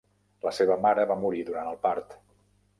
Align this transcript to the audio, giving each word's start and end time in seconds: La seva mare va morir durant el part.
La 0.45 0.53
seva 0.59 0.77
mare 0.85 1.05
va 1.13 1.19
morir 1.25 1.45
durant 1.53 1.71
el 1.75 1.81
part. 1.87 2.19